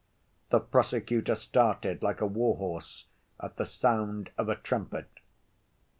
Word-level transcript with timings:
The 0.49 0.59
prosecutor 0.59 1.35
started 1.35 2.01
like 2.01 2.21
a 2.21 2.27
war‐horse 2.27 3.03
at 3.39 3.57
the 3.57 3.67
sound 3.67 4.31
of 4.35 4.49
a 4.49 4.55
trumpet. 4.55 5.07